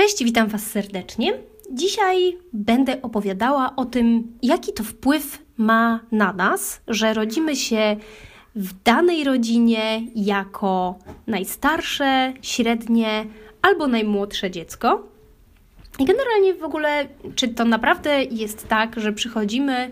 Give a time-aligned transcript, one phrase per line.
[0.00, 1.32] Cześć, witam Was serdecznie.
[1.72, 7.96] Dzisiaj będę opowiadała o tym, jaki to wpływ ma na nas, że rodzimy się
[8.54, 13.26] w danej rodzinie jako najstarsze, średnie
[13.62, 15.08] albo najmłodsze dziecko.
[15.98, 19.90] I generalnie w ogóle, czy to naprawdę jest tak, że przychodzimy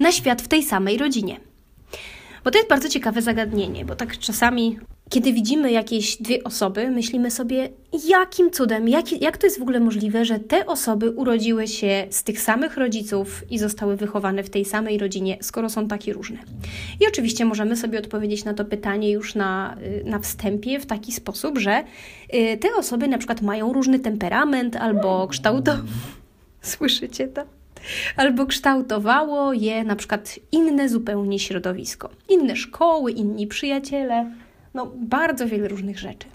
[0.00, 1.40] na świat w tej samej rodzinie?
[2.44, 4.78] Bo to jest bardzo ciekawe zagadnienie, bo tak czasami
[5.10, 7.68] kiedy widzimy jakieś dwie osoby, myślimy sobie,
[8.08, 12.22] jakim cudem, jak, jak to jest w ogóle możliwe, że te osoby urodziły się z
[12.22, 16.38] tych samych rodziców i zostały wychowane w tej samej rodzinie, skoro są takie różne.
[17.00, 21.12] I oczywiście możemy sobie odpowiedzieć na to pytanie już na, y, na wstępie w taki
[21.12, 21.84] sposób, że
[22.34, 25.64] y, te osoby na przykład mają różny temperament albo kształt.
[26.62, 27.44] Słyszycie to?
[28.16, 34.30] albo kształtowało je na przykład inne zupełnie środowisko, inne szkoły, inni przyjaciele,
[34.74, 36.26] no bardzo wiele różnych rzeczy.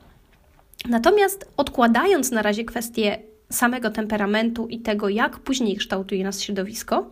[0.90, 3.18] Natomiast odkładając na razie kwestię
[3.50, 7.10] samego temperamentu i tego, jak później kształtuje nas środowisko,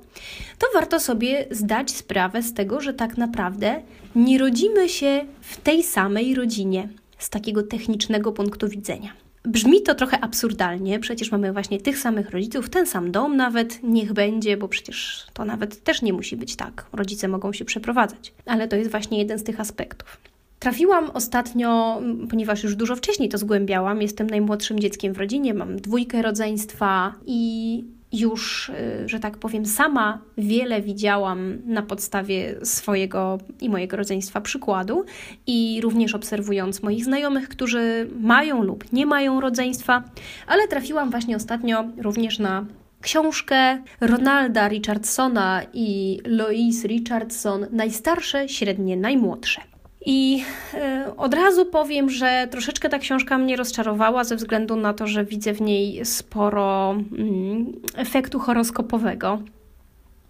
[0.57, 3.81] to warto sobie zdać sprawę z tego, że tak naprawdę
[4.15, 9.11] nie rodzimy się w tej samej rodzinie z takiego technicznego punktu widzenia.
[9.43, 14.13] Brzmi to trochę absurdalnie, przecież mamy właśnie tych samych rodziców, ten sam dom nawet, niech
[14.13, 16.85] będzie, bo przecież to nawet też nie musi być tak.
[16.93, 20.17] Rodzice mogą się przeprowadzać, ale to jest właśnie jeden z tych aspektów.
[20.59, 26.21] Trafiłam ostatnio, ponieważ już dużo wcześniej to zgłębiałam, jestem najmłodszym dzieckiem w rodzinie, mam dwójkę
[26.21, 33.97] rodzeństwa i już, y, że tak powiem, sama wiele widziałam na podstawie swojego i mojego
[33.97, 35.05] rodzeństwa przykładu
[35.47, 40.03] i również obserwując moich znajomych, którzy mają lub nie mają rodzeństwa,
[40.47, 42.65] ale trafiłam właśnie ostatnio również na
[43.01, 49.61] książkę Ronalda Richardsona i Louise Richardson Najstarsze, średnie, najmłodsze.
[50.05, 55.07] I e, od razu powiem, że troszeczkę ta książka mnie rozczarowała ze względu na to,
[55.07, 59.41] że widzę w niej sporo mm, efektu horoskopowego,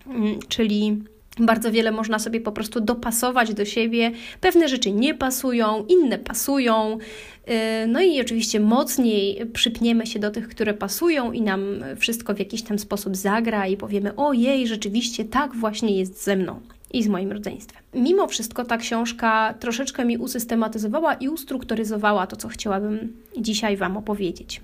[0.08, 1.04] mm, czyli
[1.40, 4.12] bardzo wiele można sobie po prostu dopasować do siebie.
[4.42, 6.98] Pewne rzeczy nie pasują, inne pasują.
[7.46, 11.66] E, no i oczywiście mocniej przypniemy się do tych, które pasują, i nam
[11.98, 16.60] wszystko w jakiś tam sposób zagra, i powiemy: Ojej, rzeczywiście tak właśnie jest ze mną
[16.94, 17.84] i z moim rodzeństwem.
[17.94, 24.62] Mimo wszystko ta książka troszeczkę mi usystematyzowała i ustrukturyzowała to, co chciałabym dzisiaj Wam opowiedzieć.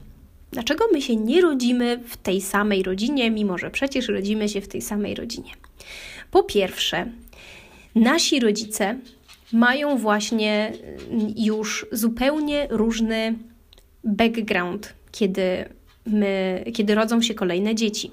[0.52, 4.68] Dlaczego my się nie rodzimy w tej samej rodzinie, mimo że przecież rodzimy się w
[4.68, 5.52] tej samej rodzinie?
[6.32, 7.06] Po pierwsze,
[7.96, 9.00] nasi rodzice
[9.54, 10.74] mają właśnie
[11.36, 13.36] już zupełnie różny
[14.04, 15.66] background, kiedy,
[16.06, 18.12] my, kiedy rodzą się kolejne dzieci.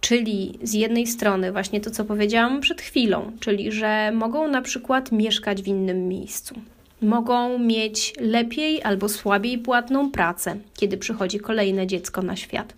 [0.00, 5.12] Czyli z jednej strony właśnie to, co powiedziałam przed chwilą, czyli że mogą na przykład
[5.12, 6.54] mieszkać w innym miejscu.
[7.02, 12.74] Mogą mieć lepiej albo słabiej płatną pracę, kiedy przychodzi kolejne dziecko na świat.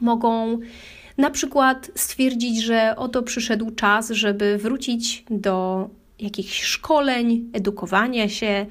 [0.00, 0.58] Mogą
[1.18, 5.88] na przykład stwierdzić, że oto przyszedł czas, żeby wrócić do
[6.20, 8.66] jakichś szkoleń, edukowania się,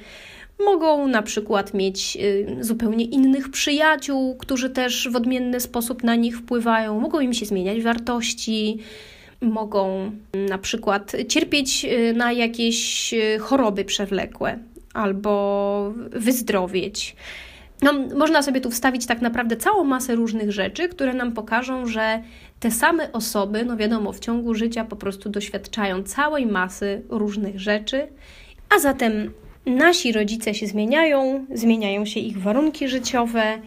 [0.66, 6.38] Mogą na przykład mieć y, zupełnie innych przyjaciół, którzy też w odmienny sposób na nich
[6.38, 8.80] wpływają, mogą im się zmieniać wartości,
[9.42, 10.12] mogą
[10.50, 14.60] na przykład cierpieć y, na jakieś y, choroby przewlekłe
[14.94, 17.16] albo wyzdrowieć.
[17.82, 22.24] No, można sobie tu wstawić tak naprawdę całą masę różnych rzeczy, które nam pokażą, że
[22.60, 28.08] te same osoby, no wiadomo, w ciągu życia po prostu doświadczają całej masy różnych rzeczy,
[28.76, 29.32] a zatem
[29.66, 33.60] Nasi rodzice się zmieniają, zmieniają się ich warunki życiowe e,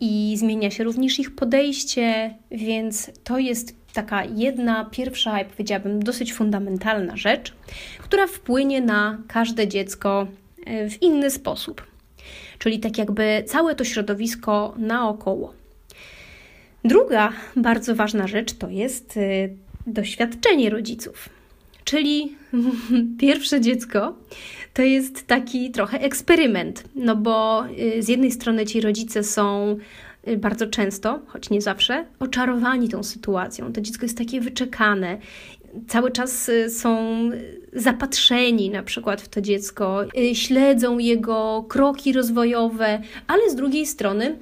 [0.00, 6.32] i zmienia się również ich podejście, więc to jest taka jedna, pierwsza, jak powiedziałabym, dosyć
[6.32, 7.52] fundamentalna rzecz,
[7.98, 10.26] która wpłynie na każde dziecko
[10.66, 11.86] e, w inny sposób.
[12.58, 15.52] Czyli tak jakby całe to środowisko naokoło.
[16.84, 19.20] Druga bardzo ważna rzecz to jest e,
[19.86, 21.28] doświadczenie rodziców.
[21.84, 22.36] Czyli
[23.20, 24.16] pierwsze dziecko
[24.74, 27.64] to jest taki trochę eksperyment, no bo
[27.96, 29.76] y, z jednej strony ci rodzice są
[30.28, 33.72] y, bardzo często, choć nie zawsze, oczarowani tą sytuacją.
[33.72, 35.18] To dziecko jest takie wyczekane.
[35.88, 37.30] Cały czas y, są
[37.72, 40.00] zapatrzeni na przykład w to dziecko,
[40.32, 44.36] śledzą jego kroki rozwojowe, ale z drugiej strony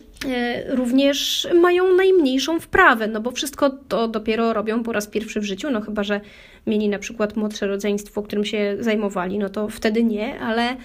[0.68, 5.70] również mają najmniejszą wprawę, no bo wszystko to dopiero robią po raz pierwszy w życiu,
[5.70, 6.20] no chyba, że
[6.66, 10.76] mieli na przykład młodsze rodzeństwo, którym się zajmowali, no to wtedy nie, ale y,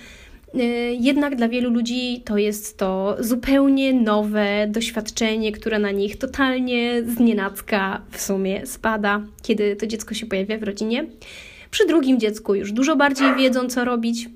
[1.00, 8.02] jednak dla wielu ludzi to jest to zupełnie nowe doświadczenie, które na nich totalnie znienacka
[8.12, 11.06] w sumie spada, kiedy to dziecko się pojawia w rodzinie.
[11.72, 14.30] Przy drugim dziecku już dużo bardziej wiedzą, co robić.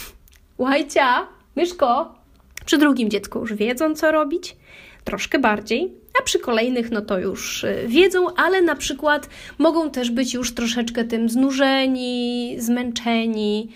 [0.58, 1.26] Łajcia,
[1.56, 2.14] myszko!
[2.66, 4.56] Przy drugim dziecku już wiedzą, co robić.
[5.04, 10.10] troszkę bardziej, a przy kolejnych no to już y, wiedzą, ale na przykład mogą też
[10.10, 13.68] być już troszeczkę tym znużeni, zmęczeni.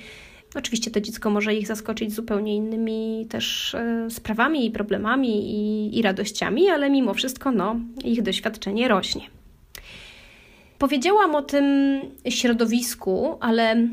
[0.54, 6.02] Oczywiście to dziecko może ich zaskoczyć zupełnie innymi też y, sprawami i problemami i, i
[6.02, 9.22] radościami, ale mimo wszystko no, ich doświadczenie rośnie.
[10.78, 11.64] Powiedziałam o tym
[12.28, 13.88] środowisku, ale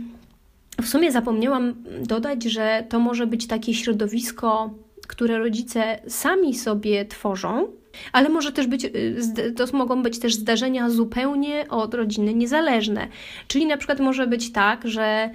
[0.81, 4.73] w sumie zapomniałam dodać, że to może być takie środowisko,
[5.07, 7.67] które rodzice sami sobie tworzą,
[8.11, 13.07] ale może też być, y, to mogą być też zdarzenia zupełnie od rodziny niezależne.
[13.47, 15.29] Czyli na przykład może być tak, że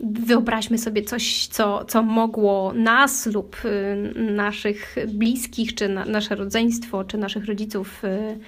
[0.00, 7.04] wyobraźmy sobie coś, co, co mogło nas lub y, naszych bliskich, czy na, nasze rodzeństwo,
[7.04, 8.38] czy naszych rodziców y,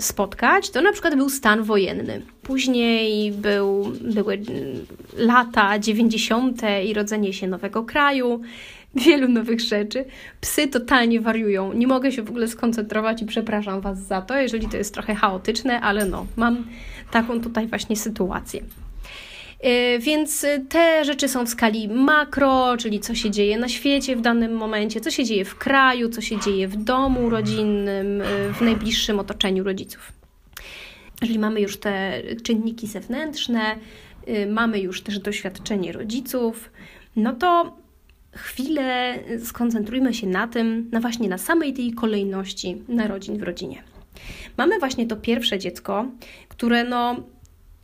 [0.00, 2.22] spotkać, to na przykład był stan wojenny.
[2.42, 4.40] Później był, były
[5.16, 6.62] lata 90.
[6.86, 8.40] i rodzenie się nowego kraju,
[8.94, 10.04] wielu nowych rzeczy.
[10.40, 11.72] Psy totalnie wariują.
[11.72, 15.14] Nie mogę się w ogóle skoncentrować i przepraszam Was za to, jeżeli to jest trochę
[15.14, 16.66] chaotyczne, ale no, mam
[17.10, 18.60] taką tutaj właśnie sytuację.
[19.60, 24.20] E, więc te rzeczy są w skali makro, czyli co się dzieje na świecie w
[24.20, 28.60] danym momencie, co się dzieje w kraju, co się dzieje w domu rodzinnym, e, w
[28.60, 30.12] najbliższym otoczeniu rodziców.
[31.20, 33.76] Jeżeli mamy już te czynniki zewnętrzne,
[34.26, 36.70] e, mamy już też doświadczenie rodziców,
[37.16, 37.76] no to
[38.36, 43.82] chwilę skoncentrujmy się na tym, na właśnie na samej tej kolejności narodzin w rodzinie.
[44.56, 46.06] Mamy właśnie to pierwsze dziecko,
[46.48, 47.16] które no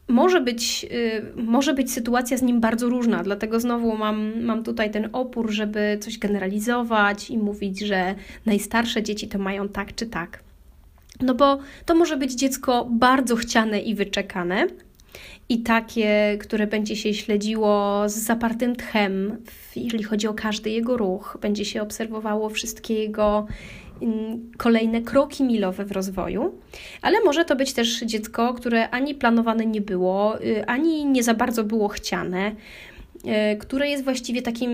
[0.08, 4.90] może być, y, może być sytuacja z nim bardzo różna, dlatego znowu mam, mam tutaj
[4.90, 8.14] ten opór, żeby coś generalizować i mówić, że
[8.46, 10.42] najstarsze dzieci to mają tak czy tak.
[11.20, 14.66] No bo to może być dziecko bardzo chciane i wyczekane,
[15.48, 19.36] i takie, które będzie się śledziło z zapartym tchem,
[19.76, 23.46] jeżeli chodzi o każdy jego ruch, będzie się obserwowało wszystkie jego
[24.56, 26.54] kolejne kroki milowe w rozwoju,
[27.02, 31.34] ale może to być też dziecko, które ani planowane nie było, y, ani nie za
[31.34, 34.70] bardzo było chciane, y, które jest właściwie takim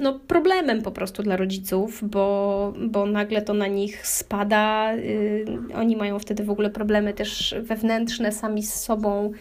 [0.00, 4.94] no, problemem po prostu dla rodziców, bo, bo nagle to na nich spada.
[4.96, 9.32] Y, oni mają wtedy w ogóle problemy też wewnętrzne sami z sobą.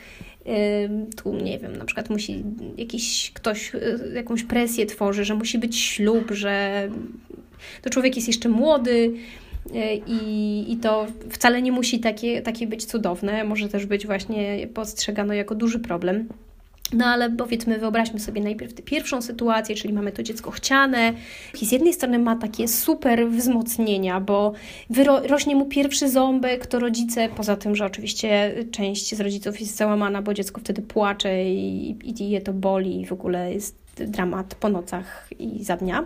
[1.24, 2.44] Tu nie wiem, na przykład musi
[2.78, 3.72] jakiś ktoś
[4.16, 6.90] jakąś presję tworzy, że musi być ślub, że
[7.82, 9.14] to człowiek jest jeszcze młody,
[9.74, 14.68] e, i, I to wcale nie musi takie, takie być cudowne, może też być właśnie
[14.74, 16.28] postrzegane jako duży problem.
[16.94, 21.14] No ale powiedzmy, wyobraźmy sobie najpierw tę pierwszą sytuację, czyli mamy to dziecko chciane.
[21.62, 24.54] I z jednej strony ma takie super wzmocnienia, bo
[25.24, 30.22] rośnie mu pierwszy ząbek, to rodzice, poza tym, że oczywiście część z rodziców jest załamana,
[30.22, 34.70] bo dziecko wtedy płacze i, i je to boli i w ogóle jest dramat po
[34.70, 36.06] nocach i za dnia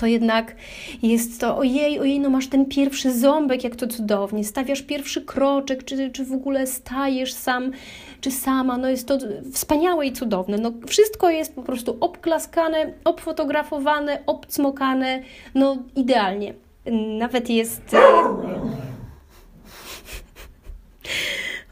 [0.00, 0.56] to jednak
[1.02, 5.84] jest to ojej, ojej, no masz ten pierwszy ząbek, jak to cudownie, stawiasz pierwszy kroczek,
[5.84, 7.72] czy, czy w ogóle stajesz sam,
[8.20, 9.18] czy sama, no jest to
[9.52, 10.58] wspaniałe i cudowne.
[10.58, 15.22] No wszystko jest po prostu obklaskane, obfotografowane, obcmokane,
[15.54, 16.54] no idealnie.
[17.18, 17.82] Nawet jest...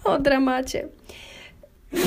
[0.04, 0.88] o dramacie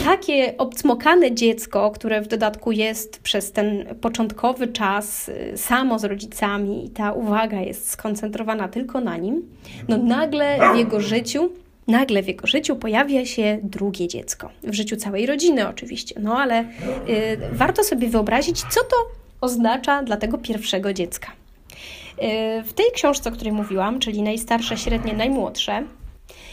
[0.03, 6.85] takie obcmokane dziecko, które w dodatku jest przez ten początkowy czas y, samo z rodzicami
[6.85, 9.49] i ta uwaga jest skoncentrowana tylko na nim,
[9.87, 11.49] no nagle w jego życiu
[11.87, 14.49] nagle w jego życiu pojawia się drugie dziecko.
[14.63, 16.65] W życiu całej rodziny oczywiście, no ale y,
[17.51, 18.95] warto sobie wyobrazić, co to
[19.41, 21.31] oznacza dla tego pierwszego dziecka.
[21.31, 25.83] Y, w tej książce, o której mówiłam, czyli najstarsze, średnie, najmłodsze,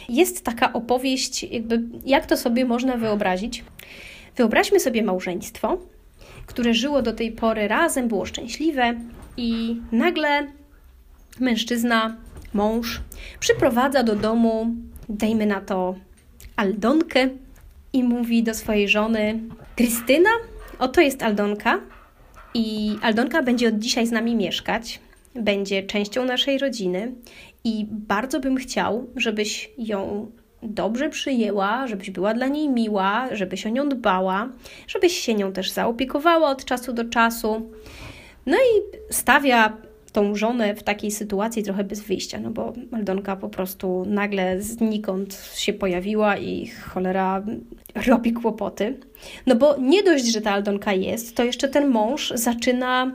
[0.08, 3.64] jest taka opowieść, jakby jak to sobie można wyobrazić.
[4.36, 5.78] Wyobraźmy sobie małżeństwo,
[6.46, 8.94] które żyło do tej pory razem, było szczęśliwe
[9.36, 10.46] i nagle
[11.40, 12.16] mężczyzna,
[12.54, 13.00] mąż,
[13.40, 14.66] przyprowadza do domu,
[15.08, 15.94] dajmy na to,
[16.56, 17.28] Aldonkę
[17.92, 19.40] i mówi do swojej żony:
[19.76, 20.30] Krystyna,
[20.78, 21.80] oto jest Aldonka
[22.54, 25.00] i Aldonka będzie od dzisiaj z nami mieszkać,
[25.34, 27.12] będzie częścią naszej rodziny
[27.64, 30.30] i bardzo bym chciał, żebyś ją
[30.62, 34.48] dobrze przyjęła, żebyś była dla niej miła, żebyś o nią dbała,
[34.86, 37.70] żebyś się nią też zaopiekowała od czasu do czasu.
[38.46, 39.76] No i stawia
[40.12, 45.52] tą żonę w takiej sytuacji trochę bez wyjścia, no bo Aldonka po prostu nagle znikąd
[45.54, 47.42] się pojawiła i cholera
[48.06, 49.00] robi kłopoty.
[49.46, 53.12] No bo nie dość, że ta Aldonka jest, to jeszcze ten mąż zaczyna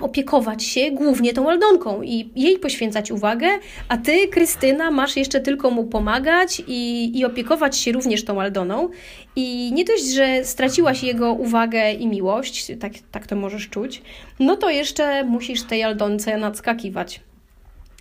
[0.00, 3.48] opiekować się głównie tą Aldonką i jej poświęcać uwagę,
[3.88, 8.88] a ty, Krystyna, masz jeszcze tylko mu pomagać i, i opiekować się również tą Aldoną.
[9.36, 14.02] I nie dość, że straciłaś jego uwagę i miłość, tak, tak to możesz czuć,
[14.40, 17.20] no to jeszcze musisz tej Aldonce nadskakiwać.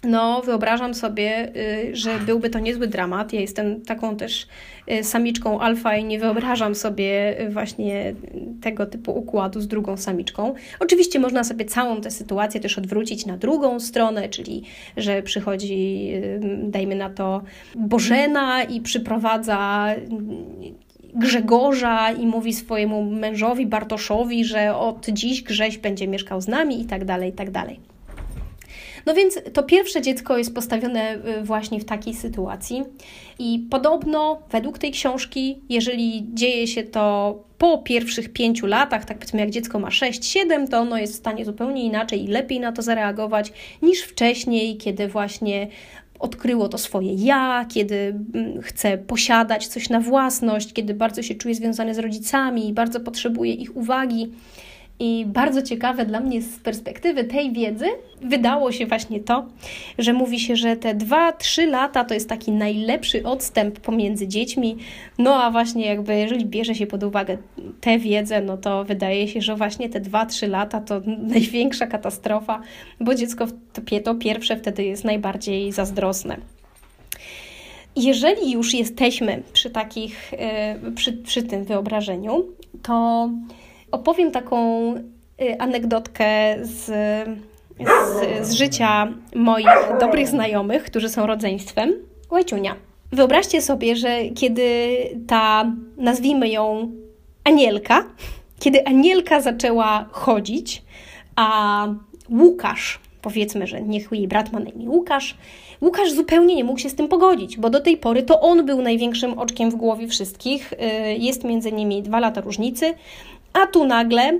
[0.04, 3.34] No wyobrażam sobie, y, że byłby to niezły dramat.
[3.34, 4.48] Ja jestem taką też
[4.92, 8.16] y, samiczką alfa i nie wyobrażam sobie y, właśnie
[8.62, 10.54] tego typu układu z drugą samiczką.
[10.80, 14.64] Oczywiście można sobie całą tę sytuację też odwrócić na drugą stronę, czyli
[14.98, 16.12] że przychodzi,
[16.64, 17.42] dajmy na to,
[17.76, 19.90] Bożena i przyprowadza
[21.16, 26.86] Grzegorza i mówi swojemu mężowi Bartoszowi, że od dziś Grześ będzie mieszkał z nami i
[26.86, 27.93] tak dalej, i tak dalej.
[29.06, 32.84] No więc to pierwsze dziecko jest postawione y, właśnie w takiej sytuacji.
[33.40, 39.40] I podobno według tej książki, jeżeli dzieje się to po pierwszych pięciu latach, tak powiedzmy
[39.40, 42.82] jak dziecko ma 6-7, to ono jest w stanie zupełnie inaczej i lepiej na to
[42.82, 45.68] zareagować niż wcześniej, kiedy właśnie
[46.20, 47.96] odkryło to swoje ja, kiedy
[48.34, 53.00] mm, chce posiadać coś na własność, kiedy bardzo się czuje związane z rodzicami i bardzo
[53.00, 54.32] potrzebuje ich uwagi.
[55.00, 57.86] I bardzo ciekawe dla mnie z perspektywy tej wiedzy
[58.22, 59.46] wydało się właśnie to,
[59.98, 64.78] że mówi się, że te 2-3 lata to jest taki najlepszy odstęp pomiędzy dziećmi.
[65.18, 67.38] No a właśnie jakby jeżeli bierze się pod uwagę
[67.82, 71.02] tę wiedzę, no to wydaje się, że właśnie te 2-3 lata to
[71.34, 72.62] największa katastrofa,
[73.00, 73.48] bo dziecko
[74.04, 76.38] to pierwsze wtedy jest najbardziej zazdrosne.
[77.96, 82.44] Jeżeli już jesteśmy przy takich, y, przy, przy tym wyobrażeniu,
[82.84, 83.30] to
[83.94, 84.92] opowiem taką
[85.42, 86.86] y, anegdotkę z,
[87.80, 89.68] z, z życia moich
[90.00, 91.94] dobrych znajomych, którzy są rodzeństwem.
[92.32, 92.76] Łajciunia.
[93.12, 94.98] Wyobraźcie sobie, że kiedy
[95.28, 96.92] ta, nazwijmy ją
[97.44, 98.04] Anielka,
[98.60, 100.84] kiedy Anielka zaczęła chodzić,
[101.36, 101.88] a
[102.30, 105.38] Łukasz, powiedzmy, że niech jej brat ma na imię Łukasz,
[105.84, 108.82] Łukasz zupełnie nie mógł się z tym pogodzić, bo do tej pory to on był
[108.82, 110.74] największym oczkiem w głowie wszystkich.
[110.74, 110.78] Y,
[111.18, 112.94] jest między nimi dwa lata różnicy.
[113.54, 114.40] A tu nagle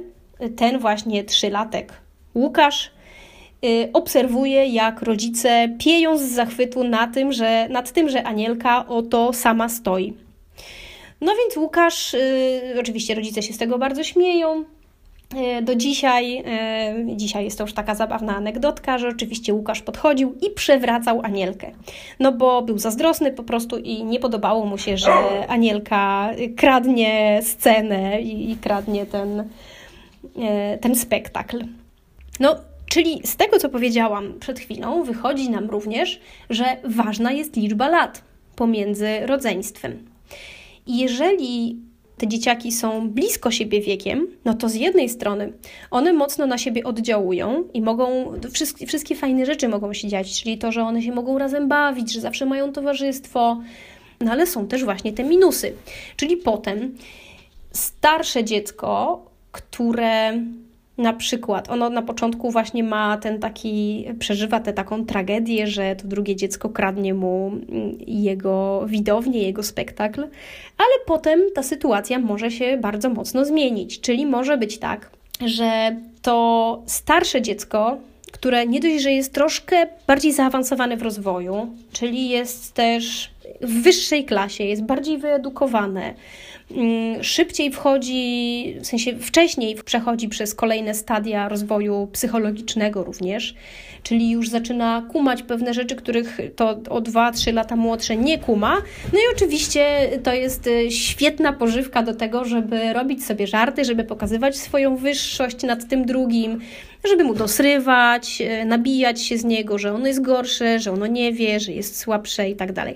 [0.56, 1.94] ten właśnie trzylatek
[2.36, 2.92] Łukasz
[3.66, 9.34] y, obserwuje, jak rodzice pieją z zachwytu na tym, że, nad tym, że Anielka oto
[9.34, 10.14] sama stoi.
[11.22, 14.66] No więc Łukasz, y, oczywiście rodzice się z tego bardzo śmieją,
[15.62, 20.50] do dzisiaj, e, dzisiaj jest to już taka zabawna anegdotka, że oczywiście Łukasz podchodził i
[20.50, 21.72] przewracał Anielkę.
[22.20, 25.14] No bo był zazdrosny po prostu i nie podobało mu się, że
[25.48, 29.50] Anielka kradnie scenę i, i kradnie ten,
[30.40, 31.64] e, ten spektakl.
[32.40, 37.88] No, czyli z tego, co powiedziałam przed chwilą, wychodzi nam również, że ważna jest liczba
[37.88, 38.24] lat
[38.56, 40.06] pomiędzy rodzeństwem.
[40.88, 41.78] Jeżeli
[42.18, 45.54] te dzieciaki są blisko siebie wiekiem, no to z jednej strony
[45.92, 50.58] one mocno na siebie oddziałują i mogą, wszystkie, wszystkie fajne rzeczy mogą się dziać, czyli
[50.58, 53.62] to, że one się mogą razem bawić, że zawsze mają towarzystwo,
[54.22, 55.74] no ale są też właśnie te minusy.
[56.16, 56.98] Czyli potem
[57.72, 60.40] starsze dziecko, które
[60.98, 66.08] na przykład ono na początku właśnie ma ten taki, przeżywa tę taką tragedię, że to
[66.08, 70.22] drugie dziecko kradnie mu mm, jego widownię, jego spektakl,
[70.78, 74.00] ale potem ta sytuacja może się bardzo mocno zmienić.
[74.02, 75.10] Czyli może być tak,
[75.46, 77.98] że to starsze dziecko,
[78.32, 83.32] które nie dość, że jest troszkę bardziej zaawansowane w rozwoju, czyli jest też
[83.62, 86.14] w wyższej klasie, jest bardziej wyedukowane,
[87.22, 93.56] szybciej wchodzi, w sensie wcześniej przechodzi przez kolejne stadia rozwoju psychologicznego również,
[94.04, 98.78] czyli już zaczyna kumać pewne rzeczy, których to o 2-3 lata młodsze nie kuma.
[99.14, 104.04] No i oczywiście to jest y, świetna pożywka do tego, żeby robić sobie żarty, żeby
[104.04, 106.60] pokazywać swoją wyższość nad tym drugim,
[107.08, 111.34] żeby mu dosrywać, y, nabijać się z niego, że ono jest gorsze, że ono nie
[111.34, 112.96] wie, że jest słabsze i tak dalej.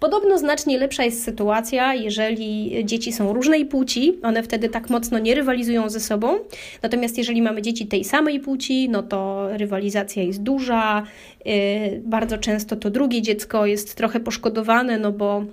[0.00, 5.34] Podobno znacznie lepsza jest sytuacja, jeżeli dzieci są różnej płci, one wtedy tak mocno nie
[5.34, 6.38] rywalizują ze sobą.
[6.82, 11.02] Natomiast jeżeli mamy dzieci tej samej płci, no to rywalizacja jest duża.
[11.44, 11.54] Yy,
[12.04, 15.44] bardzo często to drugie dziecko jest trochę poszkodowane, no bo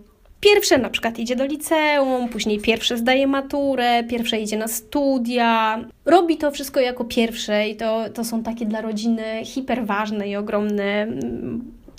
[0.43, 5.79] Pierwsze na przykład idzie do liceum, później pierwsze zdaje maturę, pierwsze idzie na studia.
[6.05, 11.07] Robi to wszystko jako pierwsze i to, to są takie dla rodziny hiperważne i ogromne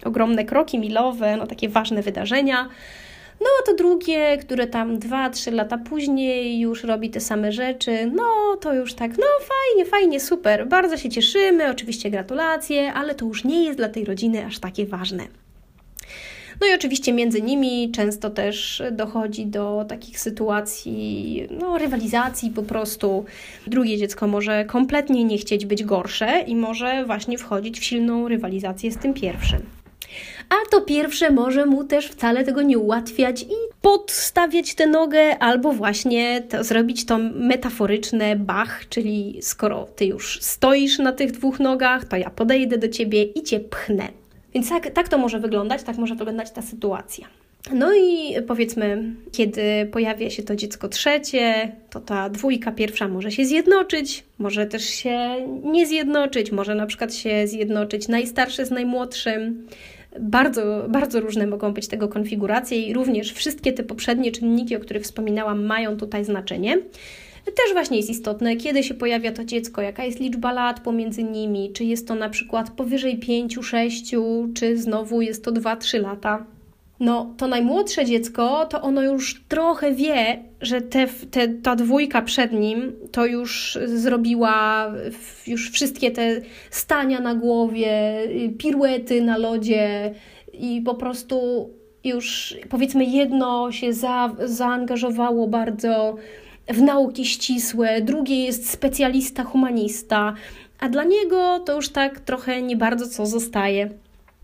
[0.05, 2.69] ogromne kroki milowe, no takie ważne wydarzenia.
[3.41, 8.57] No a to drugie, które tam 2-3 lata później już robi te same rzeczy, no
[8.61, 13.45] to już tak, no fajnie, fajnie, super, bardzo się cieszymy, oczywiście gratulacje, ale to już
[13.45, 15.25] nie jest dla tej rodziny aż takie ważne.
[16.61, 23.25] No i oczywiście między nimi często też dochodzi do takich sytuacji, no, rywalizacji po prostu.
[23.67, 28.93] Drugie dziecko może kompletnie nie chcieć być gorsze i może właśnie wchodzić w silną rywalizację
[28.93, 29.74] z tym pierwszym
[30.49, 35.73] a to pierwsze może mu też wcale tego nie ułatwiać i podstawiać tę nogę, albo
[35.73, 42.05] właśnie to, zrobić to metaforyczne bach, czyli skoro ty już stoisz na tych dwóch nogach,
[42.05, 44.09] to ja podejdę do ciebie i cię pchnę.
[44.55, 47.27] Więc tak, tak to może wyglądać, tak może wyglądać ta sytuacja.
[47.73, 53.45] No i powiedzmy, kiedy pojawia się to dziecko trzecie, to ta dwójka pierwsza może się
[53.45, 59.67] zjednoczyć, może też się nie zjednoczyć, może na przykład się zjednoczyć najstarszy z najmłodszym.
[60.21, 65.03] Bardzo, bardzo różne mogą być tego konfiguracje i również wszystkie te poprzednie czynniki, o których
[65.03, 66.79] wspominałam, mają tutaj znaczenie.
[67.45, 71.73] Też właśnie jest istotne, kiedy się pojawia to dziecko, jaka jest liczba lat pomiędzy nimi,
[71.73, 74.15] czy jest to na przykład powyżej 5, 6,
[74.55, 76.47] czy znowu jest to 2-3 lata
[77.01, 82.53] no to najmłodsze dziecko, to ono już trochę wie, że te, te, ta dwójka przed
[82.53, 84.93] nim to już zrobiła
[85.47, 88.21] już wszystkie te stania na głowie,
[88.59, 90.15] piruety na lodzie
[90.53, 91.69] i po prostu
[92.05, 96.17] już powiedzmy jedno się za, zaangażowało bardzo
[96.69, 100.35] w nauki ścisłe, drugie jest specjalista humanista,
[100.81, 103.91] a dla niego to już tak trochę nie bardzo co zostaje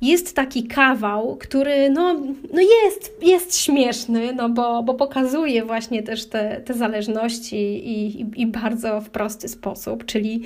[0.01, 2.15] jest taki kawał, który no,
[2.53, 8.27] no jest, jest śmieszny, no bo, bo pokazuje właśnie też te, te zależności i, i,
[8.37, 10.43] i bardzo w prosty sposób, czyli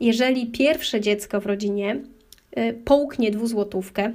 [0.00, 1.96] jeżeli pierwsze dziecko w rodzinie
[2.58, 4.12] y, połknie dwuzłotówkę,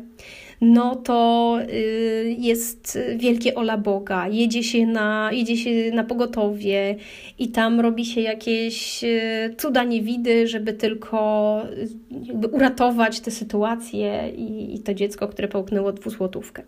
[0.62, 6.96] no to y, jest wielkie ola Boga, jedzie się na, jedzie się na pogotowie
[7.40, 11.88] i tam robi się jakieś y, cuda niewidy, żeby tylko y,
[12.24, 16.64] jakby uratować tę sytuację i, i to dziecko, które połknęło dwuzłotówkę.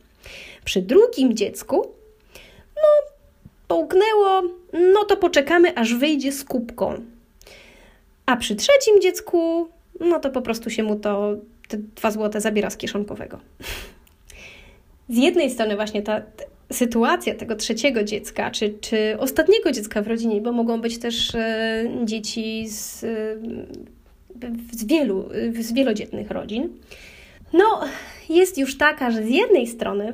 [0.65, 1.87] Przy drugim dziecku,
[2.75, 3.11] no
[3.67, 4.41] połknęło,
[4.93, 7.01] no to poczekamy, aż wyjdzie z kubką.
[8.25, 9.67] A przy trzecim dziecku,
[9.99, 11.35] no to po prostu się mu to
[11.71, 13.39] te dwa złote zabiera z kieszonkowego.
[15.09, 16.21] Z jednej strony właśnie ta,
[16.71, 21.85] sytuacja tego trzeciego dziecka, czy, czy ostatniego dziecka w rodzinie, bo mogą być też e,
[22.03, 23.07] dzieci z, e,
[24.73, 26.69] z, wielu, z wielodzietnych rodzin,
[27.53, 27.81] no
[28.29, 30.13] jest już taka, że z jednej strony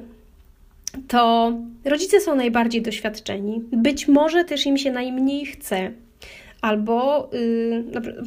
[1.07, 1.53] to
[1.85, 5.91] rodzice są najbardziej doświadczeni, być może też im się najmniej chce,
[6.61, 7.29] albo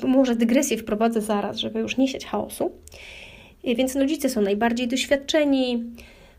[0.03, 2.71] yy, może dygresję wprowadzę zaraz, żeby już nie sieć chaosu.
[3.65, 5.85] Więc rodzice są najbardziej doświadczeni,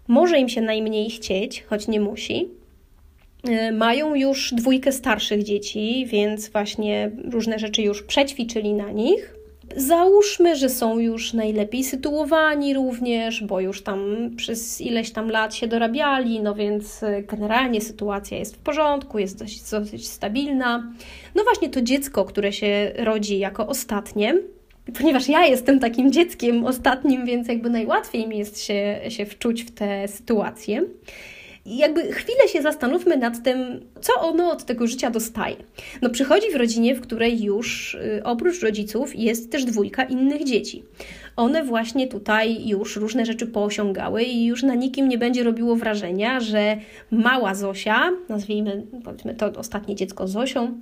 [0.07, 2.49] może im się najmniej chcieć, choć nie musi.
[3.49, 9.35] Y, mają już dwójkę starszych dzieci, więc właśnie różne rzeczy już przećwiczyli na nich.
[9.75, 15.67] Załóżmy, że są już najlepiej sytuowani również, bo już tam przez ileś tam lat się
[15.67, 20.93] dorabiali, no więc y, generalnie sytuacja jest w porządku, jest dość, dość stabilna.
[21.35, 24.35] No właśnie to dziecko, które się rodzi jako ostatnie,
[24.97, 29.71] ponieważ ja jestem takim dzieckiem ostatnim, więc jakby najłatwiej mi jest się, się wczuć w
[29.71, 30.83] tę sytuację.
[31.65, 33.57] I jakby chwilę się zastanówmy nad tym,
[34.01, 35.55] co ono od tego życia dostaje.
[36.01, 40.83] No przychodzi w rodzinie, w której już y, oprócz rodziców jest też dwójka innych dzieci.
[41.35, 46.39] One właśnie tutaj już różne rzeczy poosiągały i już na nikim nie będzie robiło wrażenia,
[46.39, 46.77] że
[47.11, 50.79] mała Zosia, nazwijmy powiedzmy to ostatnie dziecko Zosią,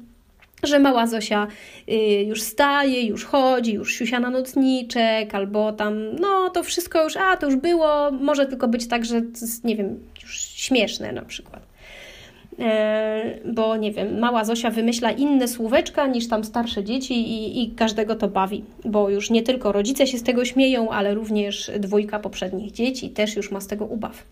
[0.63, 1.47] że mała Zosia
[1.89, 1.93] y,
[2.23, 7.37] już staje, już chodzi, już siusia na nocniczek, albo tam, no to wszystko już, a
[7.37, 11.21] to już było, może tylko być tak, że to jest, nie wiem, już śmieszne na
[11.21, 11.69] przykład.
[12.59, 17.71] E, bo nie wiem, mała Zosia wymyśla inne słóweczka niż tam starsze dzieci i, i
[17.71, 22.19] każdego to bawi, bo już nie tylko rodzice się z tego śmieją, ale również dwójka
[22.19, 24.23] poprzednich dzieci też już ma z tego ubaw.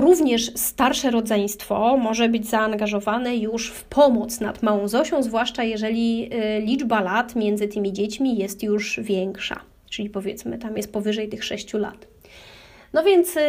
[0.00, 6.60] Również starsze rodzeństwo może być zaangażowane już w pomoc nad małą Zosią, zwłaszcza jeżeli y,
[6.60, 9.60] liczba lat między tymi dziećmi jest już większa,
[9.90, 12.06] czyli powiedzmy tam jest powyżej tych 6 lat.
[12.92, 13.40] No więc y,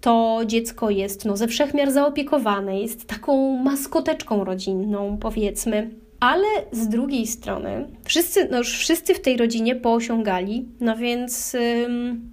[0.00, 5.90] to dziecko jest no, ze wszechmiar zaopiekowane, jest taką maskoteczką rodzinną, powiedzmy.
[6.20, 11.56] Ale z drugiej strony, wszyscy, no już wszyscy w tej rodzinie poosiągali, no więc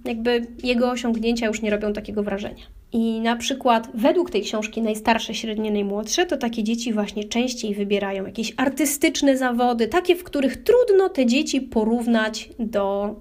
[0.04, 2.81] jakby jego osiągnięcia już nie robią takiego wrażenia.
[2.92, 8.26] I na przykład według tej książki najstarsze, średnie, najmłodsze, to takie dzieci właśnie częściej wybierają
[8.26, 13.14] jakieś artystyczne zawody, takie, w których trudno te dzieci porównać do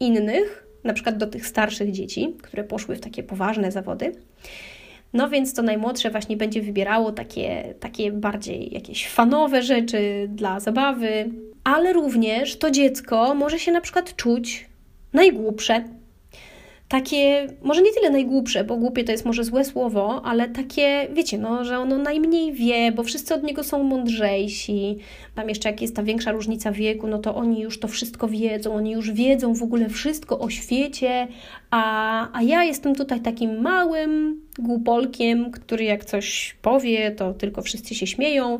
[0.00, 4.12] innych, na przykład do tych starszych dzieci, które poszły w takie poważne zawody.
[5.12, 11.30] No więc to najmłodsze właśnie będzie wybierało takie, takie bardziej jakieś fanowe rzeczy dla zabawy,
[11.64, 14.66] ale również to dziecko może się na przykład czuć
[15.12, 15.84] najgłupsze,
[16.88, 21.38] takie, może nie tyle najgłupsze, bo głupie to jest może złe słowo, ale takie, wiecie,
[21.38, 24.98] no, że ono najmniej wie, bo wszyscy od niego są mądrzejsi.
[25.34, 28.74] Tam jeszcze jak jest ta większa różnica wieku, no to oni już to wszystko wiedzą,
[28.74, 31.28] oni już wiedzą w ogóle wszystko o świecie,
[31.70, 37.94] a, a ja jestem tutaj takim małym głupolkiem, który jak coś powie, to tylko wszyscy
[37.94, 38.58] się śmieją.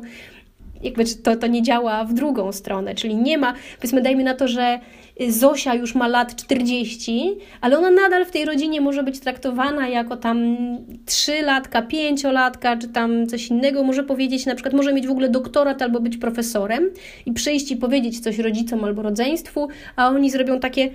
[0.83, 4.47] Jakby to, to nie działa w drugą stronę, czyli nie ma, powiedzmy, dajmy na to,
[4.47, 4.79] że
[5.27, 10.17] Zosia już ma lat 40, ale ona nadal w tej rodzinie może być traktowana jako
[10.17, 10.57] tam
[11.05, 13.83] trzylatka, pięciolatka, czy tam coś innego.
[13.83, 16.89] Może powiedzieć, na przykład, może mieć w ogóle doktorat albo być profesorem
[17.25, 20.89] i przyjść i powiedzieć coś rodzicom albo rodzeństwu, a oni zrobią takie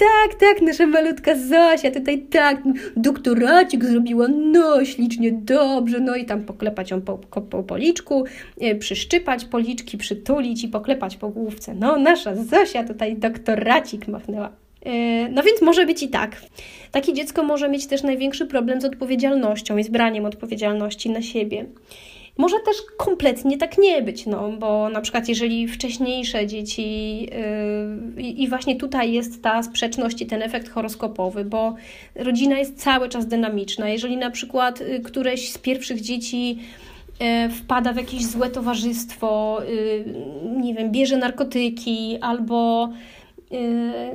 [0.00, 2.62] tak, tak, nasza malutka Zosia, tutaj tak,
[2.96, 8.24] doktoracik zrobiła, no ślicznie, dobrze, no i tam poklepać ją po, po, po policzku,
[8.60, 11.74] e, przyszczypać policzki, przytulić i poklepać po główce.
[11.74, 14.52] No, nasza Zosia tutaj doktoracik machnęła.
[14.86, 16.42] E, no więc może być i tak.
[16.92, 21.66] Takie dziecko może mieć też największy problem z odpowiedzialnością i z braniem odpowiedzialności na siebie.
[22.38, 27.20] Może też kompletnie tak nie być, no, bo na przykład jeżeli wcześniejsze dzieci
[28.16, 31.74] yy, i właśnie tutaj jest ta sprzeczność i ten efekt horoskopowy, bo
[32.14, 33.88] rodzina jest cały czas dynamiczna.
[33.88, 36.58] Jeżeli na przykład y, któreś z pierwszych dzieci
[37.46, 40.04] y, wpada w jakieś złe towarzystwo, y,
[40.56, 42.88] nie wiem, bierze narkotyki albo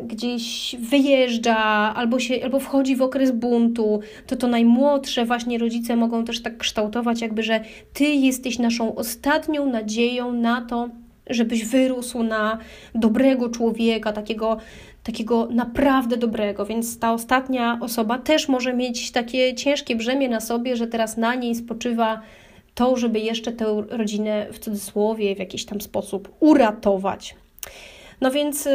[0.03, 1.57] gdzieś wyjeżdża
[1.95, 6.57] albo, się, albo wchodzi w okres buntu, to to najmłodsze właśnie rodzice mogą też tak
[6.57, 10.89] kształtować, jakby, że ty jesteś naszą ostatnią nadzieją na to,
[11.29, 12.57] żebyś wyrósł na
[12.95, 14.57] dobrego człowieka, takiego,
[15.03, 16.65] takiego naprawdę dobrego.
[16.65, 21.35] Więc ta ostatnia osoba też może mieć takie ciężkie brzemię na sobie, że teraz na
[21.35, 22.21] niej spoczywa
[22.75, 27.35] to, żeby jeszcze tę rodzinę w cudzysłowie w jakiś tam sposób uratować.
[28.25, 28.71] No więc y,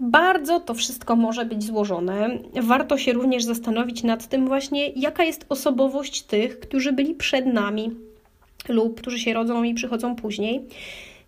[0.00, 2.38] bardzo to wszystko może być złożone.
[2.62, 7.90] Warto się również zastanowić nad tym właśnie, jaka jest osobowość tych, którzy byli przed nami
[8.68, 10.66] lub którzy się rodzą i przychodzą później.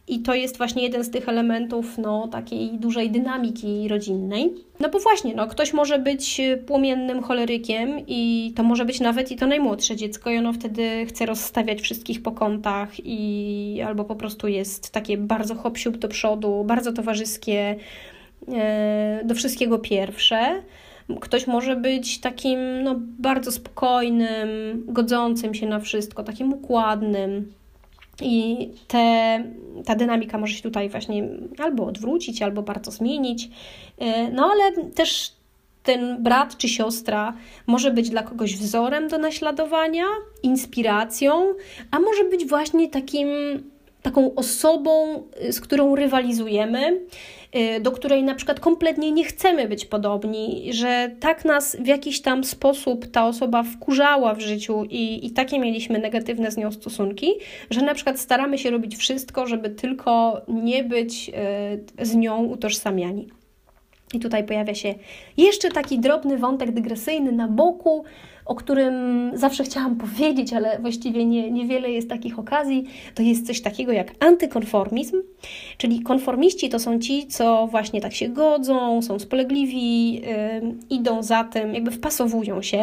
[0.08, 4.54] I to jest właśnie jeden z tych elementów no, takiej dużej dynamiki rodzinnej.
[4.80, 9.36] No bo właśnie, no, ktoś może być płomiennym cholerykiem i to może być nawet i
[9.36, 14.48] to najmłodsze dziecko i ono wtedy chce rozstawiać wszystkich po kątach i albo po prostu
[14.48, 17.76] jest takie bardzo hop do przodu, bardzo towarzyskie,
[18.48, 20.62] e, do wszystkiego pierwsze.
[21.20, 24.48] Ktoś może być takim no, bardzo spokojnym,
[24.86, 27.52] godzącym się na wszystko, takim układnym.
[28.22, 29.44] I te,
[29.84, 33.48] ta dynamika może się tutaj właśnie albo odwrócić, albo bardzo zmienić.
[33.98, 35.32] E, no ale też
[35.82, 37.34] ten brat czy siostra
[37.66, 40.04] może być dla kogoś wzorem do naśladowania,
[40.42, 41.54] inspiracją,
[41.90, 43.28] a może być właśnie takim,
[44.02, 47.00] taką osobą, z którą rywalizujemy
[47.80, 52.44] do której na przykład kompletnie nie chcemy być podobni, że tak nas w jakiś tam
[52.44, 57.32] sposób ta osoba wkurzała w życiu i, i takie mieliśmy negatywne z nią stosunki,
[57.70, 61.30] że na przykład staramy się robić wszystko, żeby tylko nie być
[62.00, 63.28] y, z nią utożsamiani.
[64.14, 64.94] I tutaj pojawia się
[65.36, 68.04] jeszcze taki drobny wątek dygresyjny na boku,
[68.46, 73.60] o którym zawsze chciałam powiedzieć, ale właściwie nie, niewiele jest takich okazji, to jest coś
[73.60, 75.22] takiego jak antykonformizm,
[75.78, 80.22] czyli konformiści to są ci, co właśnie tak się godzą, są spolegliwi, yy,
[80.90, 82.82] idą za tym, jakby wpasowują się.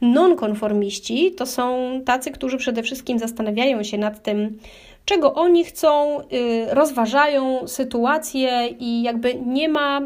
[0.00, 4.58] Nonkonformiści to są tacy, którzy przede wszystkim zastanawiają się nad tym,
[5.04, 10.00] czego oni chcą, yy, rozważają sytuację i jakby nie ma,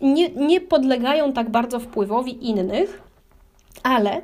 [0.00, 3.11] nie, nie podlegają tak bardzo wpływowi innych.
[3.82, 4.22] Ale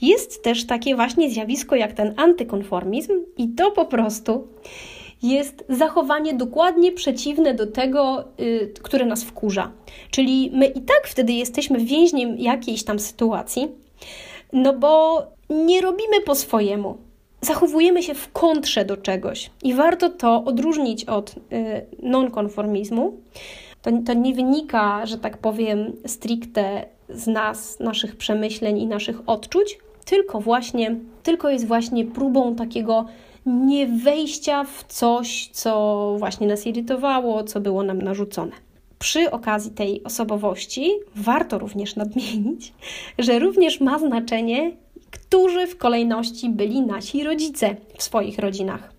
[0.00, 4.48] jest też takie właśnie zjawisko jak ten antykonformizm, i to po prostu
[5.22, 9.72] jest zachowanie dokładnie przeciwne do tego, yy, które nas wkurza.
[10.10, 13.68] Czyli my i tak wtedy jesteśmy więźniem jakiejś tam sytuacji,
[14.52, 16.96] no bo nie robimy po swojemu.
[17.40, 23.12] Zachowujemy się w kontrze do czegoś i warto to odróżnić od yy, nonkonformizmu.
[23.88, 29.78] To, to nie wynika, że tak powiem, stricte z nas, naszych przemyśleń i naszych odczuć,
[30.04, 33.04] tylko właśnie, tylko jest właśnie próbą takiego
[33.46, 38.52] nie wejścia w coś, co właśnie nas irytowało, co było nam narzucone.
[38.98, 42.72] Przy okazji tej osobowości warto również nadmienić,
[43.18, 44.72] że również ma znaczenie,
[45.10, 48.97] którzy w kolejności byli nasi rodzice w swoich rodzinach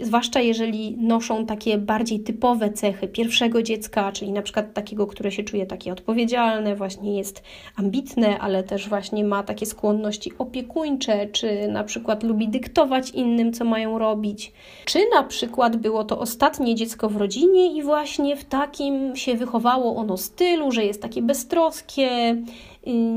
[0.00, 5.42] zwłaszcza jeżeli noszą takie bardziej typowe cechy pierwszego dziecka, czyli na przykład takiego, które się
[5.42, 7.42] czuje takie odpowiedzialne, właśnie jest
[7.76, 13.64] ambitne, ale też właśnie ma takie skłonności opiekuńcze, czy na przykład lubi dyktować innym, co
[13.64, 14.52] mają robić,
[14.84, 19.96] czy na przykład było to ostatnie dziecko w rodzinie i właśnie w takim się wychowało
[19.96, 22.36] ono stylu, że jest takie beztroskie,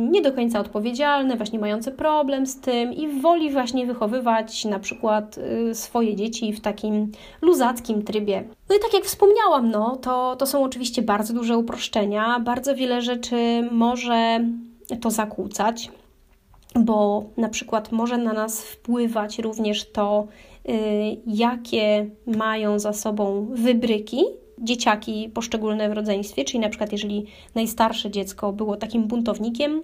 [0.09, 5.37] nie do końca odpowiedzialne, właśnie mające problem z tym i woli właśnie wychowywać na przykład
[5.37, 8.43] y, swoje dzieci w takim luzackim trybie.
[8.69, 13.01] No i tak jak wspomniałam, no, to, to są oczywiście bardzo duże uproszczenia, bardzo wiele
[13.01, 14.39] rzeczy może
[15.01, 15.91] to zakłócać,
[16.75, 20.27] bo na przykład może na nas wpływać również to,
[21.27, 24.23] jakie mają za sobą wybryki,
[24.57, 29.81] dzieciaki poszczególne w rodzeństwie, czyli na przykład jeżeli najstarsze dziecko było takim buntownikiem,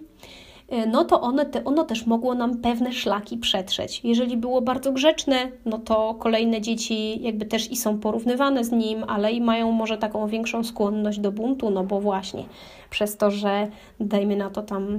[0.71, 4.01] E, no to one te, ono też mogło nam pewne szlaki przetrzeć.
[4.03, 9.03] Jeżeli było bardzo grzeczne, no to kolejne dzieci jakby też i są porównywane z nim,
[9.07, 12.43] ale i mają może taką większą skłonność do buntu, no bo właśnie
[12.89, 13.67] przez to, że
[13.99, 14.97] dajmy na to tam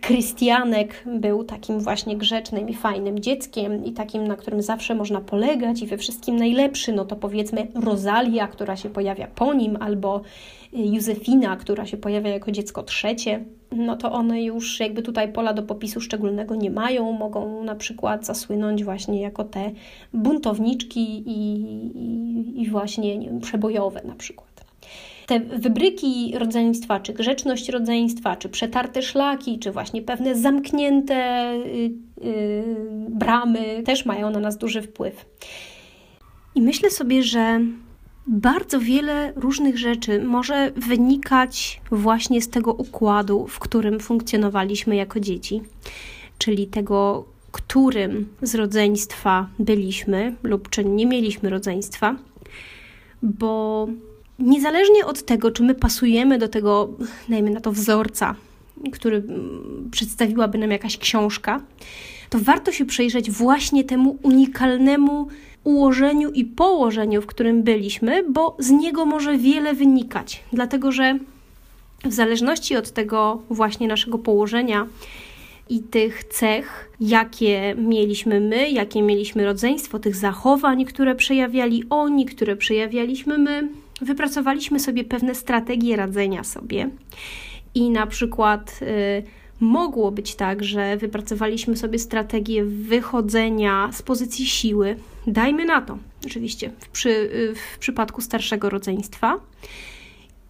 [0.00, 5.82] Krystianek był takim właśnie grzecznym i fajnym dzieckiem i takim, na którym zawsze można polegać
[5.82, 10.20] i we wszystkim najlepszy, no to powiedzmy Rosalia, która się pojawia po nim, albo
[10.72, 15.62] Józefina, która się pojawia jako dziecko trzecie, no to one już jakby tutaj pola do
[15.62, 19.70] popisu szczególnego nie mają, mogą na przykład zasłynąć właśnie jako te
[20.12, 21.62] buntowniczki i,
[21.96, 24.53] i, i właśnie nie wiem, przebojowe na przykład.
[25.26, 32.64] Te wybryki rodzeństwa, czy grzeczność rodzeństwa, czy przetarte szlaki, czy właśnie pewne zamknięte yy, yy,
[33.08, 35.26] bramy też mają na nas duży wpływ.
[36.54, 37.60] I myślę sobie, że
[38.26, 45.62] bardzo wiele różnych rzeczy może wynikać właśnie z tego układu, w którym funkcjonowaliśmy jako dzieci,
[46.38, 52.16] czyli tego, którym z rodzeństwa byliśmy lub czy nie mieliśmy rodzeństwa,
[53.22, 53.88] bo
[54.38, 56.88] niezależnie od tego, czy my pasujemy do tego,
[57.28, 58.34] dajmy na to, wzorca,
[58.92, 61.60] który mm, przedstawiłaby nam jakaś książka,
[62.30, 65.28] to warto się przyjrzeć właśnie temu unikalnemu
[65.64, 71.18] ułożeniu i położeniu, w którym byliśmy, bo z niego może wiele wynikać, dlatego że
[72.04, 74.86] w zależności od tego właśnie naszego położenia
[75.70, 82.56] i tych cech, jakie mieliśmy my, jakie mieliśmy rodzeństwo, tych zachowań, które przejawiali oni, które
[82.56, 83.68] przejawialiśmy my,
[84.00, 86.90] wypracowaliśmy sobie pewne strategie radzenia sobie.
[87.74, 89.22] I na przykład y,
[89.60, 94.96] mogło być tak, że wypracowaliśmy sobie strategię wychodzenia z pozycji siły.
[95.26, 97.30] Dajmy na to, oczywiście, w, przy,
[97.74, 99.40] w przypadku starszego rodzeństwa.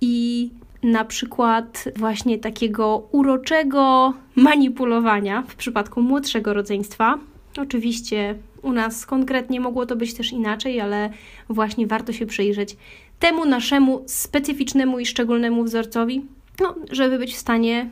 [0.00, 0.50] I
[0.82, 7.18] na przykład właśnie takiego uroczego manipulowania w przypadku młodszego rodzeństwa.
[7.56, 11.10] Oczywiście u nas konkretnie mogło to być też inaczej, ale
[11.48, 12.76] właśnie warto się przyjrzeć
[13.18, 16.26] temu naszemu specyficznemu i szczególnemu wzorcowi,
[16.60, 17.90] no, żeby być w stanie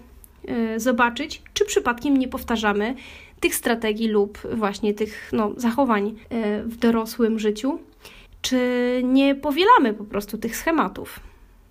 [0.77, 2.95] y, zobaczyć, czy przypadkiem nie powtarzamy
[3.41, 6.15] tych strategii lub właśnie tych no, zachowań y,
[6.63, 7.79] w dorosłym życiu,
[8.43, 8.59] czy
[9.05, 11.21] nie powielamy po prostu tych schematów.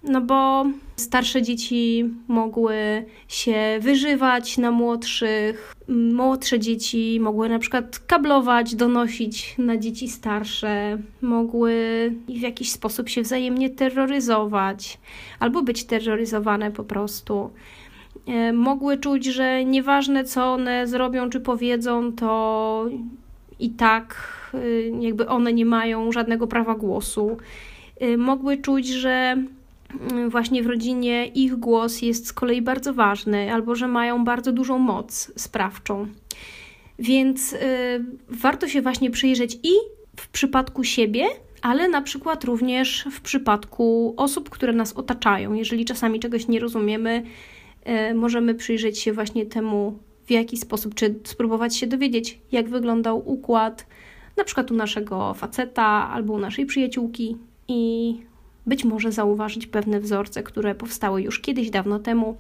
[0.04, 8.76] No bo starsze dzieci mogły się wyżywać na młodszych, młodsze dzieci mogły na przykład kablować,
[8.76, 11.74] donosić na dzieci starsze, mogły
[12.28, 14.98] w jakiś sposób się wzajemnie terroryzować
[15.40, 17.50] albo być terroryzowane po prostu.
[18.28, 22.86] E, mogły czuć, że nieważne co one zrobią czy powiedzą, to
[23.60, 24.16] i tak
[24.54, 24.60] e,
[25.02, 27.38] jakby one nie mają żadnego prawa głosu.
[28.00, 29.38] E, mogły czuć, że
[30.30, 34.77] właśnie w rodzinie ich głos jest z kolei bardzo ważny, albo że mają bardzo dużą
[34.80, 36.08] moc sprawczą.
[36.99, 37.58] Więc y,
[38.30, 39.71] warto się właśnie przyjrzeć i
[40.15, 41.25] w przypadku siebie,
[41.62, 45.54] ale na przykład również w przypadku osób, które nas otaczają.
[45.54, 47.23] Jeżeli czasami czegoś nie rozumiemy,
[48.10, 53.30] y, możemy przyjrzeć się właśnie temu, w jaki sposób, czy spróbować się dowiedzieć, jak wyglądał
[53.30, 53.86] układ,
[54.38, 58.15] na przykład u naszego faceta albo u naszej przyjaciółki i
[58.65, 62.38] być może zauważyć pewne wzorce, które powstały już kiedyś dawno temu.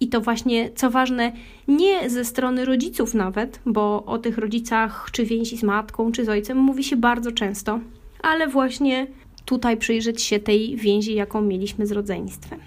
[0.00, 1.32] I to właśnie, co ważne,
[1.68, 6.28] nie ze strony rodziców nawet, bo o tych rodzicach, czy więzi z matką, czy z
[6.28, 7.80] ojcem mówi się bardzo często,
[8.22, 9.06] ale właśnie
[9.44, 12.60] tutaj przyjrzeć się tej więzi, jaką mieliśmy z rodzeństwem,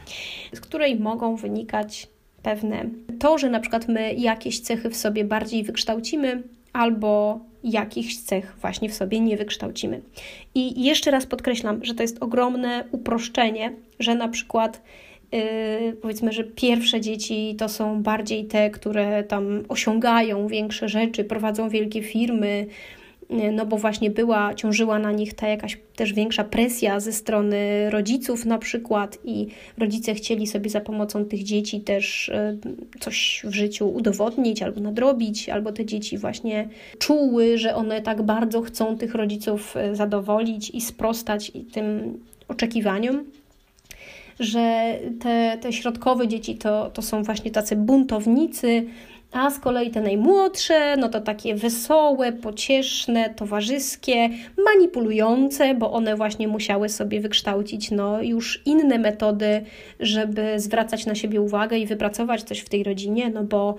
[0.53, 2.07] z której mogą wynikać
[2.43, 8.55] pewne to, że na przykład my jakieś cechy w sobie bardziej wykształcimy, albo jakichś cech
[8.61, 10.01] właśnie w sobie nie wykształcimy.
[10.55, 14.81] I jeszcze raz podkreślam, że to jest ogromne uproszczenie, że na przykład
[15.31, 15.39] yy,
[16.01, 22.03] powiedzmy, że pierwsze dzieci to są bardziej te, które tam osiągają większe rzeczy, prowadzą wielkie
[22.03, 22.67] firmy,
[23.29, 28.45] no bo właśnie była, ciążyła na nich ta jakaś też większa presja ze strony rodziców
[28.45, 32.57] na przykład i rodzice chcieli sobie za pomocą tych dzieci też e,
[32.99, 38.61] coś w życiu udowodnić albo nadrobić, albo te dzieci właśnie czuły, że one tak bardzo
[38.61, 43.23] chcą tych rodziców e, zadowolić i sprostać tym oczekiwaniom
[44.39, 48.85] że te, te środkowe dzieci to, to są właśnie tacy buntownicy,
[49.31, 54.29] a z kolei te najmłodsze, no to takie wesołe, pocieszne, towarzyskie,
[54.65, 59.61] manipulujące, bo one właśnie musiały sobie wykształcić no, już inne metody,
[59.99, 63.75] żeby zwracać na siebie uwagę i wypracować coś w tej rodzinie, no bo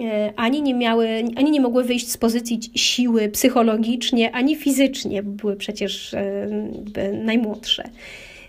[0.00, 5.30] e, ani nie miały, ani nie mogły wyjść z pozycji siły psychologicznie, ani fizycznie, bo
[5.30, 6.48] były przecież e,
[7.12, 7.84] najmłodsze.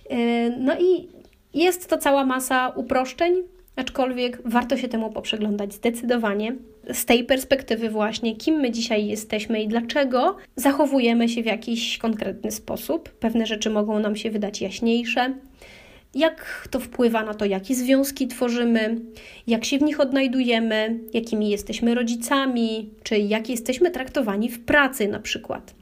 [0.10, 1.08] E, no i
[1.54, 3.34] jest to cała masa uproszczeń,
[3.76, 6.56] aczkolwiek warto się temu poprzeglądać zdecydowanie.
[6.94, 12.52] Z tej perspektywy, właśnie, kim my dzisiaj jesteśmy i dlaczego zachowujemy się w jakiś konkretny
[12.52, 13.10] sposób.
[13.10, 15.34] Pewne rzeczy mogą nam się wydać jaśniejsze,
[16.16, 19.02] jak to wpływa na to, jakie związki tworzymy,
[19.48, 25.20] jak się w nich odnajdujemy, jakimi jesteśmy rodzicami, czy jak jesteśmy traktowani w pracy na
[25.20, 25.74] przykład.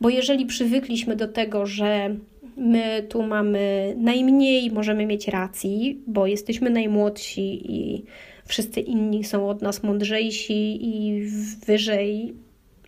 [0.00, 2.16] Bo jeżeli przywykliśmy do tego, że
[2.56, 8.04] my tu mamy najmniej, możemy mieć racji, bo jesteśmy najmłodsi i
[8.46, 11.24] wszyscy inni są od nas mądrzejsi i
[11.66, 12.34] wyżej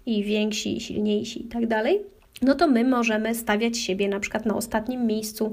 [0.07, 2.01] i więksi, i silniejsi i tak dalej,
[2.43, 5.53] no to my możemy stawiać siebie na przykład na ostatnim miejscu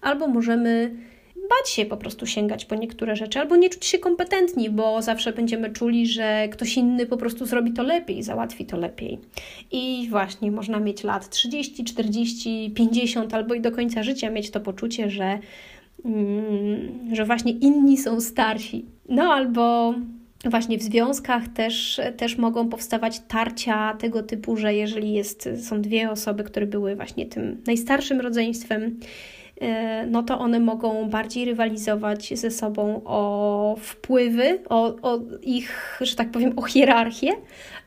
[0.00, 0.96] albo możemy
[1.58, 5.32] bać się po prostu sięgać po niektóre rzeczy, albo nie czuć się kompetentni, bo zawsze
[5.32, 9.18] będziemy czuli, że ktoś inny po prostu zrobi to lepiej, załatwi to lepiej.
[9.70, 14.60] I właśnie można mieć lat 30, 40, 50 albo i do końca życia mieć to
[14.60, 15.38] poczucie, że,
[16.04, 18.84] mm, że właśnie inni są starsi.
[19.08, 19.94] No albo
[20.50, 26.10] Właśnie w związkach też, też mogą powstawać tarcia tego typu, że jeżeli jest, są dwie
[26.10, 29.00] osoby, które były właśnie tym najstarszym rodzeństwem,
[30.06, 36.30] no to one mogą bardziej rywalizować ze sobą o wpływy, o, o, ich, że tak
[36.30, 37.32] powiem, o hierarchię,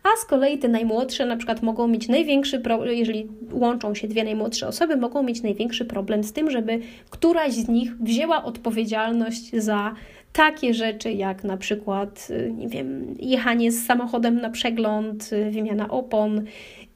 [0.04, 4.24] a z kolei te najmłodsze na przykład mogą mieć największy problem, jeżeli łączą się dwie
[4.24, 9.96] najmłodsze osoby, mogą mieć największy problem z tym, żeby któraś z nich wzięła odpowiedzialność za
[10.36, 15.89] takie rzeczy jak na przykład, y, nie wiem, jechanie z samochodem na przegląd, y, wymiana
[15.89, 16.45] opon,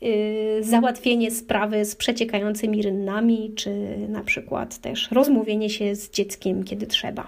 [0.03, 6.87] Y, załatwienie sprawy z przeciekającymi rynnami, czy na przykład też rozmówienie się z dzieckiem, kiedy
[6.87, 7.27] trzeba.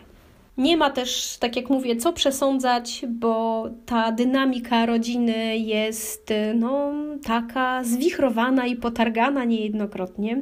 [0.58, 6.92] Nie ma też, tak jak mówię, co przesądzać, bo ta dynamika rodziny jest no,
[7.24, 10.42] taka zwichrowana i potargana niejednokrotnie.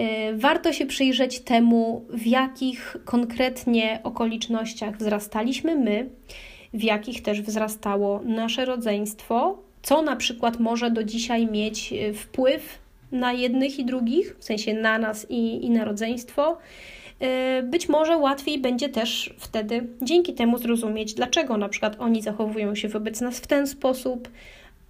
[0.00, 6.10] Y, warto się przyjrzeć temu, w jakich konkretnie okolicznościach wzrastaliśmy my,
[6.74, 12.78] w jakich też wzrastało nasze rodzeństwo, co na przykład może do dzisiaj mieć e, wpływ
[13.12, 16.58] na jednych i drugich, w sensie na nas i, i na rodzeństwo.
[17.20, 22.74] E, być może łatwiej będzie też wtedy dzięki temu zrozumieć, dlaczego na przykład oni zachowują
[22.74, 24.28] się wobec nas w ten sposób,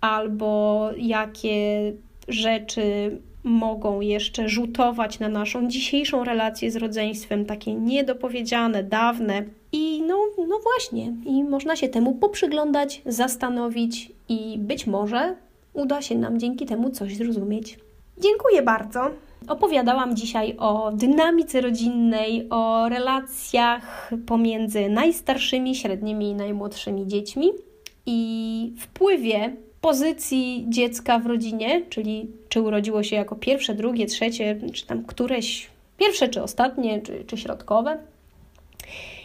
[0.01, 1.93] albo jakie
[2.29, 9.45] rzeczy mogą jeszcze rzutować na naszą dzisiejszą relację z rodzeństwem, takie niedopowiedziane, dawne.
[9.73, 15.37] I no, no właśnie, i można się temu poprzyglądać, zastanowić i być może
[15.73, 17.79] uda się nam dzięki temu coś zrozumieć.
[18.19, 19.11] Dziękuję bardzo.
[19.49, 27.51] Opowiadałam dzisiaj o dynamice rodzinnej, o relacjach pomiędzy najstarszymi, średnimi i najmłodszymi dziećmi
[28.07, 34.87] i wpływie pozycji dziecka w rodzinie, czyli czy urodziło się jako pierwsze, drugie, trzecie, czy
[34.87, 37.99] tam któreś pierwsze, czy ostatnie, czy, czy środkowe.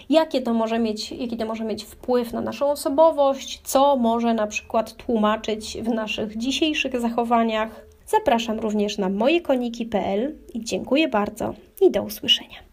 [0.10, 4.48] Jakie to może mieć, jaki to może mieć wpływ na naszą osobowość, co może na
[4.48, 7.86] przykład tłumaczyć w naszych dzisiejszych zachowaniach.
[8.08, 12.65] Zapraszam również na mojekoniki.pl i dziękuję bardzo i do usłyszenia.